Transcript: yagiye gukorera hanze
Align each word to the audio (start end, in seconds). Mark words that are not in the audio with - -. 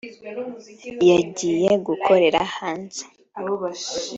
yagiye 1.09 1.71
gukorera 1.87 2.39
hanze 2.55 3.01